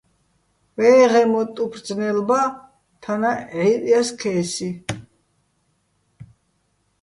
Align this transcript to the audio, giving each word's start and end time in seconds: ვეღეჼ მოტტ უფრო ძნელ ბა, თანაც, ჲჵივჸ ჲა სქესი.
ვეღეჼ 0.79 1.19
მოტტ 1.31 1.55
უფრო 1.65 1.81
ძნელ 1.89 2.17
ბა, 2.29 2.37
თანაც, 3.03 3.37
ჲჵივჸ 3.57 3.85
ჲა 3.91 4.01
სქესი. 4.07 4.71